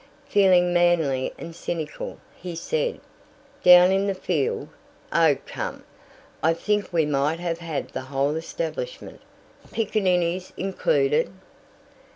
Feeling 0.27 0.73
manly 0.73 1.31
and 1.37 1.55
cynical, 1.55 2.17
he 2.35 2.55
said: 2.55 2.99
"Down 3.61 3.91
in 3.91 4.07
the 4.07 4.15
field? 4.15 4.69
Oh, 5.13 5.37
come! 5.45 5.83
I 6.41 6.55
think 6.55 6.91
we 6.91 7.05
might 7.05 7.39
have 7.39 7.59
had 7.59 7.89
the 7.89 8.01
whole 8.01 8.33
establishment, 8.35 9.21
piccaninnies 9.71 10.53
included." 10.57 11.31